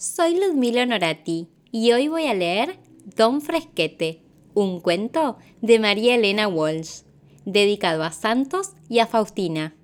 [0.00, 2.78] Soy Ludmila Norati y hoy voy a leer
[3.16, 4.22] Don Fresquete,
[4.54, 7.00] un cuento de María Elena Walsh,
[7.44, 9.74] dedicado a Santos y a Faustina.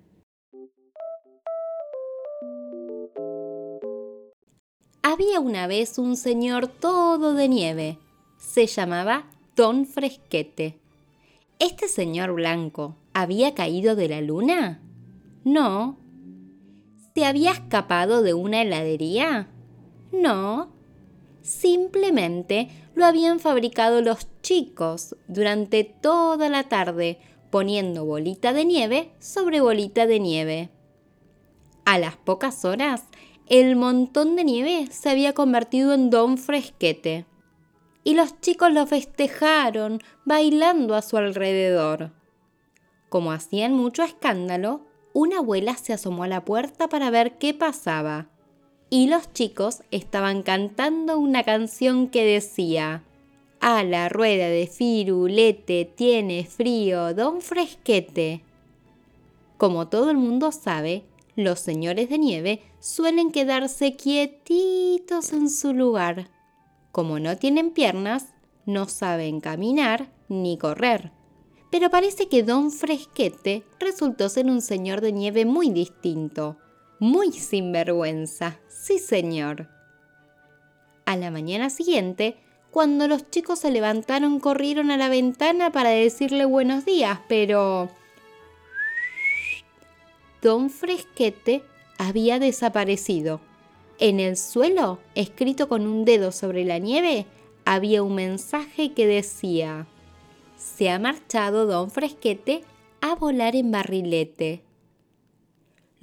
[5.03, 7.99] Había una vez un señor todo de nieve.
[8.39, 10.79] Se llamaba Don Fresquete.
[11.59, 14.81] ¿Este señor blanco había caído de la luna?
[15.43, 15.99] No.
[17.17, 19.49] ¿Se había escapado de una heladería?
[20.21, 20.69] No,
[21.43, 27.19] simplemente lo habían fabricado los chicos durante toda la tarde,
[27.51, 30.71] poniendo bolita de nieve sobre bolita de nieve.
[31.85, 33.05] A las pocas horas,
[33.49, 37.27] el montón de nieve se había convertido en don fresquete.
[38.05, 42.13] Y los chicos lo festejaron, bailando a su alrededor.
[43.09, 48.29] Como hacían mucho escándalo, una abuela se asomó a la puerta para ver qué pasaba
[48.91, 53.03] y los chicos estaban cantando una canción que decía
[53.61, 58.43] A la rueda de firulete tiene frío don fresquete.
[59.57, 61.05] Como todo el mundo sabe,
[61.37, 66.31] los señores de nieve suelen quedarse quietitos en su lugar.
[66.93, 68.35] Como no tienen piernas,
[68.67, 71.11] no saben caminar ni correr.
[71.71, 76.57] Pero parece que Don Fresquete resultó ser un señor de nieve muy distinto,
[76.99, 79.69] muy sinvergüenza, sí señor.
[81.05, 82.37] A la mañana siguiente,
[82.71, 87.89] cuando los chicos se levantaron, corrieron a la ventana para decirle buenos días, pero...
[90.43, 91.63] Don Fresquete
[91.99, 93.41] había desaparecido.
[94.01, 97.27] En el suelo, escrito con un dedo sobre la nieve,
[97.65, 99.87] había un mensaje que decía,
[100.57, 102.65] Se ha marchado Don Fresquete
[103.01, 104.64] a volar en barrilete.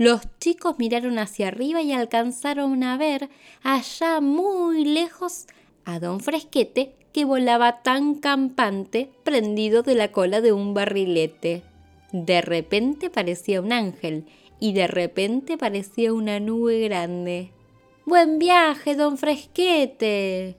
[0.01, 3.29] Los chicos miraron hacia arriba y alcanzaron a ver
[3.61, 5.45] allá muy lejos
[5.85, 11.61] a don Fresquete que volaba tan campante prendido de la cola de un barrilete.
[12.11, 14.25] De repente parecía un ángel
[14.59, 17.51] y de repente parecía una nube grande.
[18.03, 20.57] Buen viaje, don Fresquete.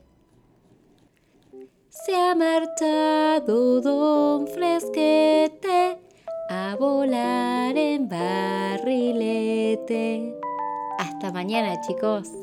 [1.89, 6.02] Se ha marchado don Fresquete
[6.83, 8.83] volar en barrilete.
[10.99, 12.42] Hasta mañana chicos.